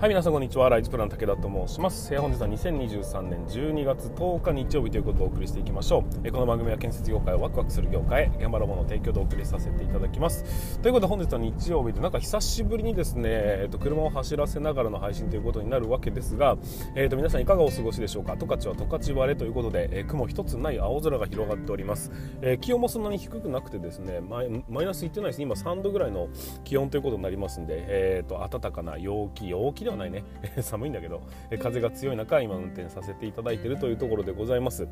[0.00, 0.68] はい皆さんこんにちは。
[0.68, 10.78] ライズプラン武田と申します、本日は2023年12月10日日曜日ということでお送りしていきましょう、この番組は建設業界をワクワクする業界現場のもの提供でお送りさせていただきます。
[10.78, 16.56] ということで本日は日曜日でなんか久しぶりにですね、えーと、車を走らせながらの配信ということになるわけですが、
[16.94, 18.36] えーと、皆さんいかがお過ごしでしょうか。
[18.36, 25.42] 十勝は十勝晴れということで、えー、雲一つない青空が広がっております、えー、気温もそんなに低くなくてですねマイナスいってないですね。
[25.42, 26.28] 今3度ぐらいの
[26.62, 30.22] 気温ということになりますんで、えーと暖かな陽気陽気ではないね
[30.60, 31.22] 寒いんだけど
[31.58, 34.86] 風が強い中今運転させていただいているというところでございます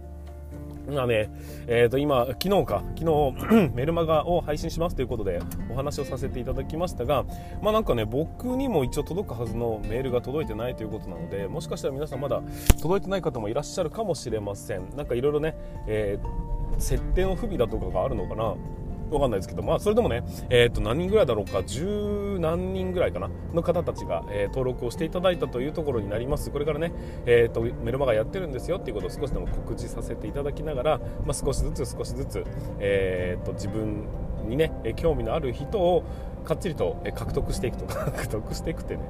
[0.88, 1.28] まあね、
[1.66, 7.24] えー、と今、昨日か、昨日 メルマガを配信しますということでお話をさせていただきましたが、
[7.60, 12.40] まあなんかね、僕にも一応届くはずのメールが届いてないということなので、もしかしたら皆さんまだ
[12.80, 14.88] 届いてない方もいらっしゃるかもしれません。
[14.96, 15.56] なんかいろいろね、
[15.88, 18.54] えー、設定の不備だとかがあるのかな。
[19.10, 26.50] わかんないですけど、まあ、それでもね、えっ、ー、と、何人ぐらいだろうか、十何人ぐらいかな、の方たちが、えー、登録をしていただいたというところになります。
[26.50, 26.92] これからね、
[27.26, 32.44] えっ、ー、と、メルマガやってるんですよっていうことを少しでも告知させていただきながら、まあ、少しずつ少しずつ、
[32.80, 34.06] えっ、と、自分
[34.48, 36.04] にね、興味のある人を、
[36.46, 37.86] かっちりと獲得していくと。
[37.94, 39.02] 獲得していくってね。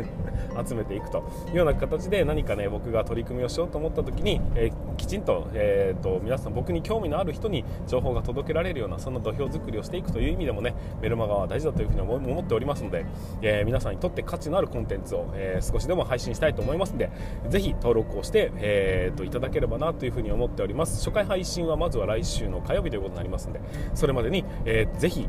[0.66, 13.04] 集めていくというような形で何かね僕が取り組みをしようと思った時に、えー、きちんと,、えーと、皆さん僕に興味のある人に情報が届けられるようなそんな土俵作りをしていくという意味でもねメルマガは大事だというふうに思っておりますので、
[13.42, 17.10] えー、皆さんにとって価値のあるコンテンツを、えー、少しでも配信したいと思いますので
[17.48, 20.98] ぜひ登録をして、えーと、といただければなというふうに思っております。
[21.04, 23.60] 初回配信はまずは来週の火曜日ということになりますので
[23.94, 25.28] それまでに、えー、ぜひ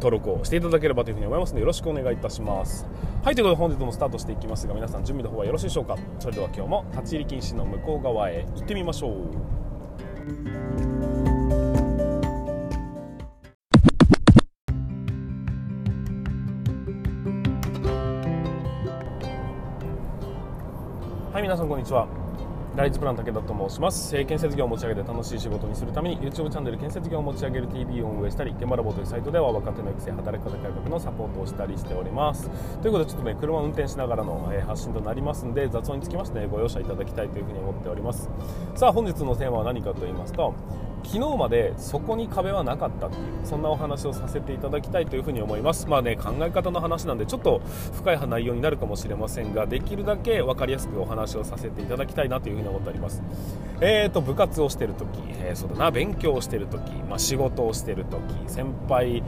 [0.00, 2.86] 登録をしていただければというふうに思いますのでよろしくお願いいたします。
[3.22, 5.96] はいということで本日もスタートしていきますが皆さん準備の方はよろしいでしょうか？
[6.18, 9.12] それでは今日も立ち入り禁止の向こう側へ行ってみましょう。
[21.32, 22.19] はい皆さんこんにちは。
[22.76, 32.48] ライズプラン武田と申します、えー、建設業を持ち上げて楽しい仕事にするために YouTube チャンネル建設業を持ち上げる TV を運営したり現場ラボというサイトでは若手の育成働き方改革のサポートをしたりしております。
[32.80, 38.30] ということでちょっとね車を運転しながらの、え、発信となりますんで雑音につきまして、ね、ご容赦いただきたいというふうに思っております。
[38.76, 40.54] さあ本日のテーマは何かと言いますと
[41.04, 45.88] 昨日までそこに壁はなかったっていうそんなお話をさせていただきたいというふに思います。
[45.88, 47.60] まあね考え方の話なんでちょっと
[47.94, 53.22] 深い内容になるかもしれませんができるだけ分かりやすくお話をさせていただきたいなというふうに思っております。
[53.80, 55.08] えーと部活をしてる時、
[55.38, 59.22] えー、そうだな勉強をしてる時、まあ、仕事をしてる時先輩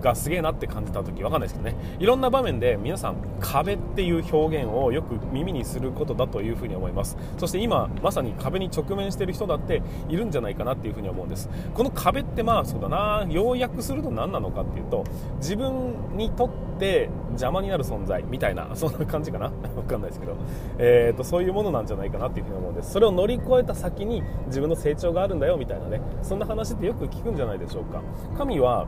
[0.00, 1.96] がすげえなって感じた時わかんないですけどね。
[1.98, 7.16] いろんな場面で皆さん壁っていう表現をよく耳にすることだというふうに思います。
[7.38, 11.48] そして今まさに壁に直面している人だっているんじゃないかなっていうふうに思うんです。
[11.74, 13.26] この壁ってまあそうだな。
[13.28, 15.04] 要約すると何なのかっていうと
[15.36, 19.46] 自分にとって邪魔になる存在みたいなそんな感じかな。
[19.46, 20.36] わかんないですけど、
[20.78, 22.92] えーと、そういうものなんじゃないかなっていうふうに思うんです。
[22.92, 26.00] それを乗り越えた先に自分の成長があるんだよみたいなね。
[26.22, 28.02] そんな話ってよく聞くんじゃないでしょうか。
[28.36, 28.86] 神は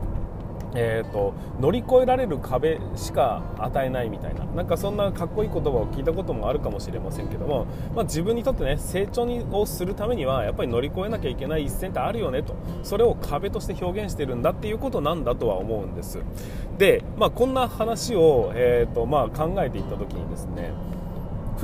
[0.75, 4.45] えーと、乗り越えられる壁しか与えないみたいな。
[4.45, 12.55] なんかそんなかっこいい言葉を聞いたこともあるかもしれませんけども、まあ、自分にとってね成長をするためにはやっぱり乗り越えなきゃいけない一線ってあるよねと。
[12.83, 16.19] それを壁として表現してるんだっていうことなんだとは思うんです。
[16.77, 20.71] で、まあ、こんな話を、えーとまあ、考えていった時にですね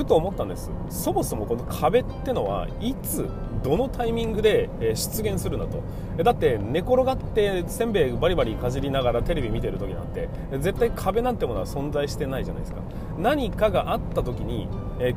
[0.00, 0.70] ふと思ったんです。
[0.88, 3.28] そもそもこの壁ってのはいつ
[3.62, 5.82] どのタイミングで出現するんだと
[6.24, 12.80] だって寝転がってせんべいバリバリかじりながらテレビ見てる時なんて絶対壁なんてものは存在してないじゃないですか。
[13.18, 14.66] 何かがあった時に、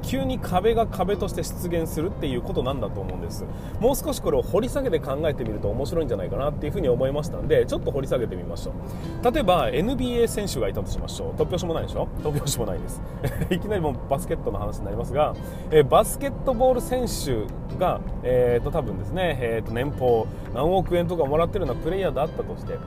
[0.01, 3.45] 急に壁が壁として出現するっていうことなんだと思うんです。
[3.79, 9.31] もう少しこれを掘り下げて考えてみると面白いんじゃないかなっていうふうに思いましたんでちょっと掘り下げてみましょう。
[9.33, 11.41] 例えば NBA 選手がいたとしましょう。
[11.41, 12.09] 突拍子もないでしょ？
[12.21, 13.01] 突拍子もないです。
[13.49, 15.33] いきなりもうバスケットの話になりますが、
[15.71, 17.45] えバスケットボール選手
[17.77, 22.77] が、えー、と多分ですね、えー、と年俸何億円とかもらってるようなプレイヤーであったとして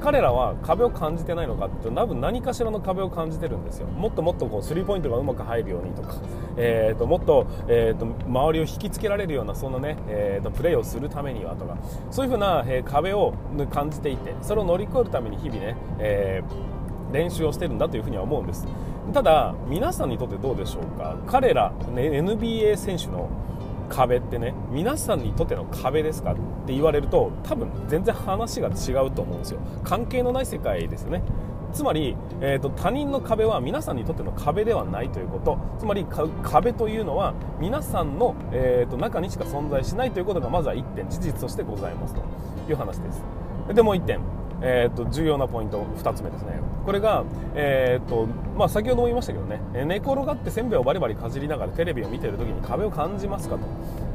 [0.00, 3.86] 彼らは壁を感じてないのかって多分何かしらの壁を感じてるんですよ。
[3.86, 6.16] もっともっとこうスリーポイントがうまく入るようにとか、
[6.56, 11.78] えー、ともっと,、えー、と周りを引きつけられるようなそんなね、えー、とプレーをするためにはとか
[12.10, 13.32] そういうふうな、えー、壁を
[13.70, 18.66] 感じていてそれを乗り越えるために日々ね、えー、練習をしてるんだというふには思うんです。
[19.12, 21.16] ただ皆さんにとってどうでしょうか？
[21.26, 23.28] 彼ら、ね、NBA 選手の
[23.88, 26.32] 壁ってね皆さんにとっての壁ですか？
[26.32, 26.34] っ
[26.66, 29.60] て言われると多分全然話が違うと思うんですよ。
[29.84, 31.22] 関係のない世界ですよね。
[31.72, 35.58] つまり、えーと、他人の壁は皆さんにとっての壁ではないということ。
[35.78, 36.06] つまり
[36.42, 42.22] 壁というのは皆さんの、えーと、中にしか存在しないということがまずは1点事実としてございますと
[42.68, 43.22] いう話です。
[43.74, 44.20] でもう1点。
[44.64, 46.60] えーと、重要なポイント2つ目ですね。
[46.86, 47.24] これが、
[47.54, 48.26] えーと
[48.56, 49.60] まあ、先ほども言いましたけどね。
[49.72, 53.62] 寝転がってせんべいをバリバリかじりながらテレビを見てる時に壁を感じますかと、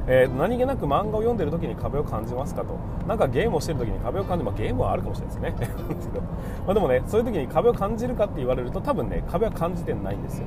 [0.07, 2.77] えー、何気なく漫画を読んでる時に壁を感じますかと。
[3.07, 5.67] なんかゲームをしてる時に壁を感じまあ、ゲームはあるかもしれないですね。
[6.65, 10.45] までもねそういう時に壁を感じるかって言われると多分ね壁は感じてないんですよ、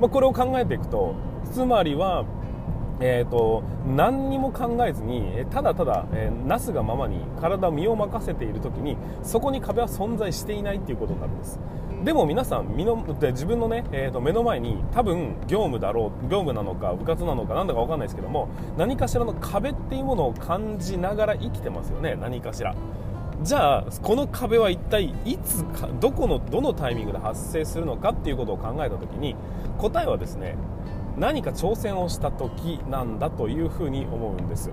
[0.00, 1.14] まあ、これを考えていくと
[1.50, 2.24] つまりは
[3.04, 11.58] えーと、何にも考えずにただただ、えー、なすがままに体を身を任せている時にそこに壁は存在していないっていうことになるんです。
[12.04, 22.74] でも皆さん身の自分のね、えーと、目の前に多分業務だろう業務なのか部活なのか何だか分かんないですけども何かしらの壁っていうものを感じながら生きてますよね何かしら。
[23.42, 29.34] じゃあこの壁は一体いつかどこのどのタイミングで発生するのかっていうことを考えた時に
[29.78, 30.56] 答えはですね
[31.18, 34.70] 何か挑戦をした時なんだというふうに思うんです。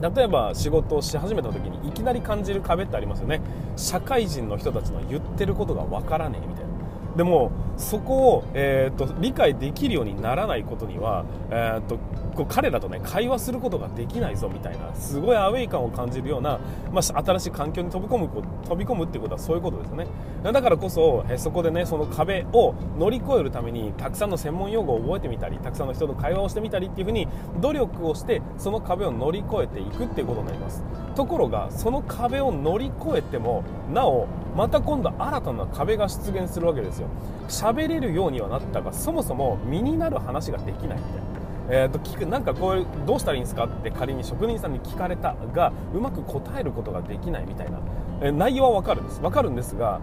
[0.00, 3.40] 例えば仕事をし始めた時にいきなり感じる壁ってありますよね。
[3.76, 6.70] 社会人の人たちの言ってることがわからねえみたいな。
[7.16, 11.98] でもそこを、えーと、理解できるようにならないことには、えーと、
[12.36, 16.60] こう彼らとね会話することができないぞみたいなすごいアウェイ感を感じるような、
[16.92, 18.28] まあ、新しい環境に飛び込む
[18.68, 20.06] 飛び込むっていうことはそういうことですよね。
[20.44, 27.26] だからこそ、え、そこでねその壁を乗り越えるためにたくさんの専門用語を覚えてみたりたくさんの人と会話をしてみたりっていうふうに
[27.60, 30.84] 努力をしてその壁を乗り越えていくっていうことになります。
[31.14, 37.08] ところがその壁を乗り越えてもなおまた今度新たな壁が出現するわけですよ。
[37.48, 41.35] 喋れるようにはなったがそもそも身になる話ができないみたいな。
[41.68, 47.80] えーと、聞くなんかこうどうしたらいいんですかって仮に職人さんに聞かれたがうまく答えることができないみたいな、
[48.20, 49.20] えー、内容は分かるんです。
[49.20, 50.00] 分かるんですが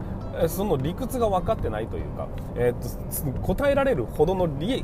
[0.48, 4.84] その理屈が分かってないというか、えーと、答えられるほどの理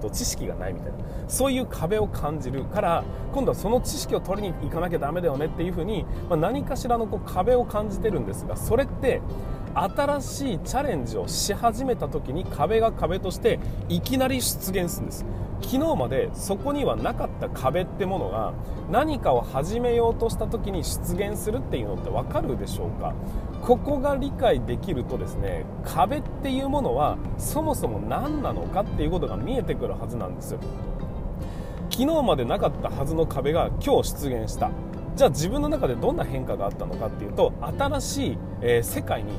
[0.00, 0.98] と知識がないみたいな
[1.28, 9.22] そういう壁を感じるから今度はその知識を取りに行かなきゃダメだよねっていうふうに、まあ、何かしらのこう壁を感じてるんですがそれって
[9.74, 15.24] 新しいチャレンジをし始めた時に壁が壁としていきなり出現するんです。
[15.62, 18.54] 昨日までそこにはなかった壁ってものが
[18.90, 23.14] 何かを始めようとした時に出現するっていうのって分かるでしょうか？
[23.60, 30.56] ここが理解できるとですね壁っていうものはそもそも何なのかっていうことが見えてくるはずなんです
[31.90, 34.70] 昨日までなかったはずの壁が今日出現した。
[35.14, 39.32] じゃあ自分の中でどんな変化があったのかっていうと新しい、えー、世界に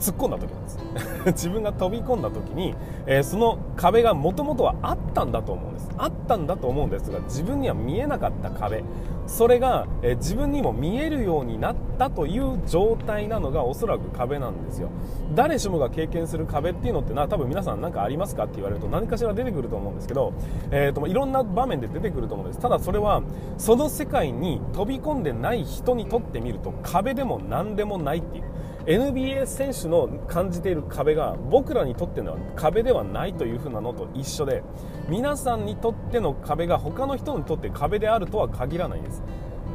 [0.00, 0.78] 突っ込んだ時なんです。
[1.26, 2.74] 自分が飛び込んだ時に、
[3.06, 5.90] えー、その壁がもともとはあったんだと思うんです。
[5.98, 8.82] あったんだと思うんですが自分には見えなかった壁。
[9.26, 14.88] それが、えー、自分にも見えるようになったという状態なのがおそらく壁なんですよ。
[15.34, 20.32] 誰しもが経験する壁っていうのってな多分皆さん何かありますかって言われると何かしら出てくると思うんですけど、
[20.70, 22.60] えーと、いろんな場面で出てくると思うんです。
[22.60, 23.22] ただそれは
[23.58, 28.44] その世界に飛び込んでない人にとってみると壁でも何でもないっていう。
[28.86, 34.62] NBA 選手の感じている壁が僕らにとっての壁ではないという風なのと一緒で
[35.08, 39.22] 皆さんにとっての壁が他の人にとって壁であるとは限らないです。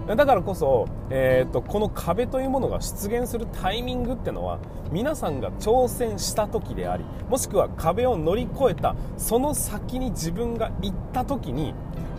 [0.07, 4.59] だからこそ、えーと、この壁というものが出現するタイミングってのは
[4.91, 11.73] 皆さんが挑戦した時でありもしくは壁を乗り越えたその先に自分が行った時に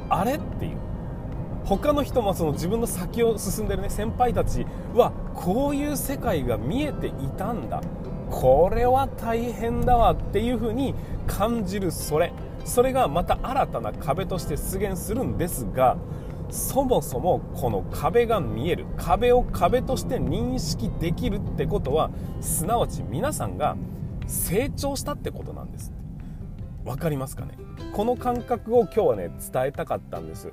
[0.09, 0.87] あれっていう。
[1.67, 7.81] 他の人もその自分の先を進んでるね先輩たちはこういう世界が見えていたんだ。
[8.31, 10.95] これは大変だわっていう風に
[11.29, 12.33] 感じるそれ。
[12.65, 15.97] それがまた新たな壁として出現するんですが
[16.51, 18.87] そもそもこの壁が見える。
[18.97, 23.77] 壁を壁として認識できるってことはすなわち皆さんが
[24.27, 25.93] 成長したってことなんです
[26.85, 27.57] 分かりますかね？
[27.93, 30.51] この感覚を今日はね伝えたかったんです。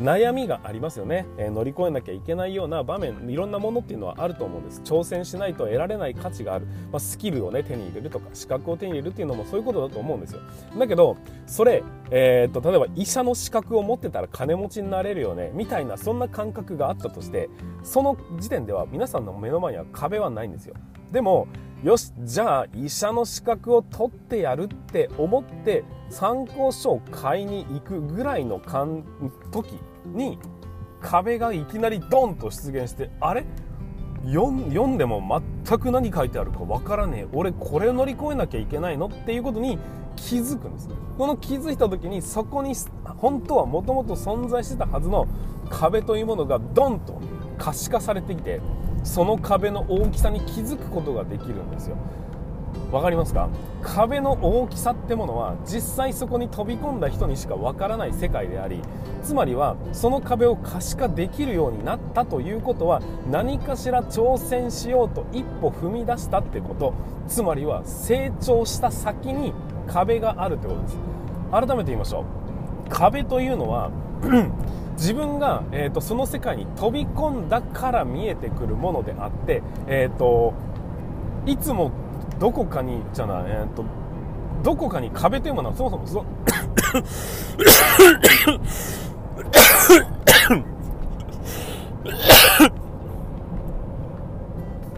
[0.00, 4.82] 悩みがありますよね、えー、乗り越えなきゃいけないような場面いろんなものっていうのはあると思うんです。
[4.82, 10.40] 挑戦しないと得られない価値がある、まあ、スキルをね手に入れるとか資格を手に入れるっていうのもそういうことだと思うんですよ。
[10.78, 11.16] だけど
[11.46, 17.48] それ、えー、っと例えば医者の資格を持ってたら金持ちになれるよねみたいなそんな感覚があったとして
[17.82, 20.74] その時点では皆さんの目の前には壁はないんですよ。
[21.12, 21.48] でも
[21.84, 28.60] よしじゃあ医者の資格を取ってやるって思って参考書を買いに行くぐらいの
[29.52, 30.38] 時に
[31.02, 33.44] 壁がいきなりドンと出現してあれ？
[34.24, 37.28] 読んでも全く何書いてあるかわからねえ。
[37.32, 39.06] 俺これを乗り越えなきゃいけないの？
[39.06, 39.78] っていうことに
[40.16, 45.28] 気づくんですこの気づいた時にそこに本当はもともと存在してたはずの
[45.68, 47.20] 壁というものがドンと
[47.58, 48.60] 可視化されてきて
[49.06, 51.96] その壁の大きさに気づくことができるんですよ。
[52.90, 53.48] 分かりますか？
[53.82, 58.82] 壁の大きさってものは実際そこに飛び込んだ人にしか分からない世界であり
[59.22, 66.92] つまりはその壁を可視化できるようになったということは何かしら挑戦しようと一歩踏み出したってこと。
[67.28, 69.52] つまりは成長した先に
[69.88, 70.98] 壁があるってことです。
[71.50, 72.24] 改めて言いましょう。
[72.90, 73.90] 壁というのは
[74.96, 80.54] 自分が、えーと、その世界に飛び込んだから見えてくるものであって、えーと、
[81.46, 81.92] いつも
[82.38, 83.84] どこかにじゃない、えーと、
[84.62, 86.24] どこかに壁というものはそもそもそ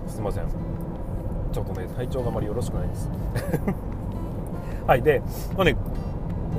[0.06, 0.44] すいません。
[1.52, 3.10] ちょっとね体調があまりよろしくないです。
[4.86, 5.22] はいで、
[5.56, 5.76] まあね、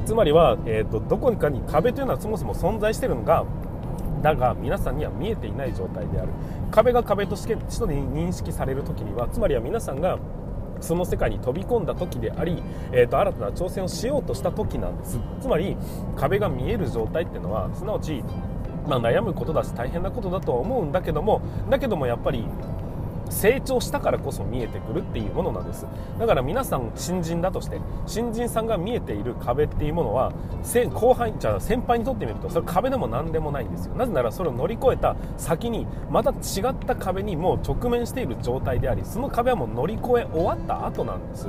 [0.06, 3.46] つまりは、えーと、どこかに壁というのはそもそも存在しているのが
[4.22, 6.29] だが皆さんには見えていない状態である。
[6.72, 10.20] 壁が壁として人に認識される時にはつまりは皆さんが
[10.82, 15.20] その世界に飛び込んだ時であり、えーと、新たな挑戦をしようとした時なんです。
[15.41, 15.75] つまり
[16.15, 18.24] 壁が見える状態っていうのはすなわち、
[18.88, 22.46] まあ、悩むことだし大変なことだとは思うんだけどもだけどもやっぱり
[23.29, 25.86] 成長したからこそ見えてくるっていうものなんです。
[26.17, 30.31] だから皆さん新人だとして新人さんが見えている壁っていうものは
[30.93, 33.95] 後輩じゃ先輩にとってみるとそれ壁でも何でもないんですよ。
[33.95, 36.33] なぜならそれを乗り越えた先にまた違
[36.69, 41.48] った壁にもう直面している状態でありその壁はもう乗り越え終わった後なんです。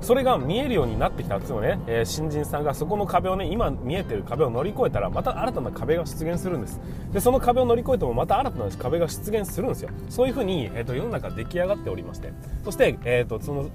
[0.00, 6.80] それが見えるようになってきたんですよね、えー、新人さんがそこの壁をね今見えてる壁を乗り越えたらまた新たな壁が出現するんです。
[7.12, 9.90] でその壁を乗り越えてもまた新たな壁が出現するんですよ。
[10.08, 12.32] そういうふうに、えーと、世の中出来上がっておりまして。
[12.64, 13.70] そして、えーとその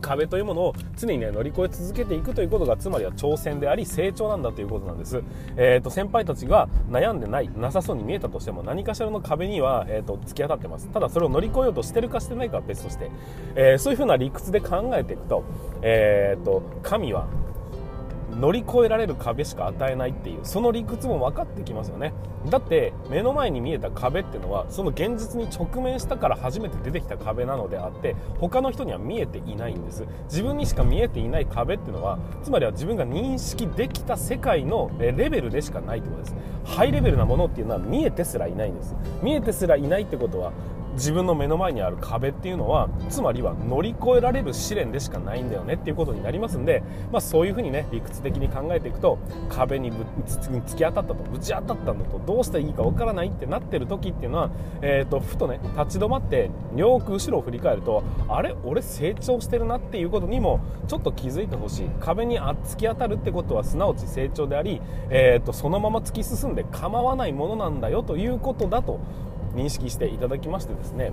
[0.00, 5.22] 壁というものを常に、ね、乗り越え続けていくということがつまりは挑戦であり成長なんだということなんです、
[5.56, 10.88] えーと、先輩たちが悩んでないなさそうに見えたとしても何かしらの壁には、えーと、突き当たってます。
[10.88, 13.10] ただそれを乗り越えようとしてるかしてないかは別として、
[13.54, 15.44] えー、そういうふうな理屈で考えていくと,、
[15.82, 17.26] えーと神は
[18.40, 22.14] 乗り越えられる壁しか与えないっていうその理屈も分かってきますよね。
[22.48, 30.06] だって目の前に見えた壁っていうのはその現実に直面したから初めて出てきた壁なのであって他の人には見えていないんです。
[30.24, 36.34] 自分にしか見えていない壁っていうのはつまりは自分が認識できた世界のレベルでしかないってことです。
[36.64, 38.94] ハイレベルなものっていうのは見えてすらいないんです。
[39.22, 40.52] 見えてすらいないってことは
[40.94, 46.82] 自分の目の前にある壁っていうのはつまりは乗り越えられる試練でしかないんだよねっていうことになりますんで、
[47.12, 49.18] まあ、そういうふうにね理屈的に考えていくと
[49.48, 54.50] 壁にぶ突き当たったとぶち当たったんだとどうしていいかわからないってなってる時っていうのは、
[54.82, 61.90] えーと、ふとね立ち止まってよく後ろを振り返るとあれ俺成長してるなっていうことにもちょっと気づいてほしい。
[62.00, 64.80] 壁に突き当たるってことはすなわち成長であり、
[65.10, 69.00] えーとそのまま突き進んで構わないものなんだよということだと
[69.54, 71.12] 認識していただきましてですね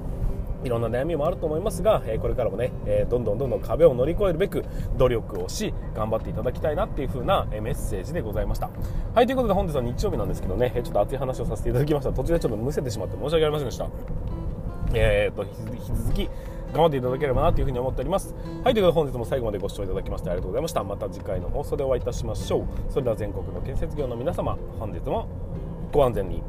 [0.63, 4.65] いろんな悩みもあると思いますが、えこれからもね、えどんどんどんどん壁を乗り越えるべく
[4.98, 8.70] 努力をし頑張っていただきたいなっていう風なメッセージでございました。
[9.13, 12.12] はいということで本日は日曜日なんですけどねちょっと熱い話をさせていただきました。
[12.12, 13.88] 途中でちょっとむせてしまって申し訳ありませんでした。
[14.94, 16.29] えーと、引き続き
[16.74, 18.34] 頑張っていただければなというふうに思っております。
[18.63, 20.84] はいということで本日も最後までご視聴いただきましてありがとうございました。
[20.84, 22.63] また次回の放送でお会いいたしましょう。
[22.89, 25.27] それでは全国の建設業の皆様本日も
[25.91, 26.41] ご安全に。